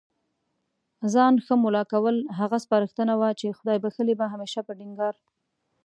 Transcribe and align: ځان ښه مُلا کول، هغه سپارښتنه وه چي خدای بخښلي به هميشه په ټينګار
ځان 1.13 1.33
ښه 1.45 1.53
مُلا 1.63 1.83
کول، 1.91 2.17
هغه 2.39 2.57
سپارښتنه 2.65 3.13
وه 3.19 3.29
چي 3.39 3.47
خدای 3.57 3.77
بخښلي 3.83 4.13
به 4.19 4.25
هميشه 4.33 4.61
په 4.67 4.73
ټينګار 4.79 5.15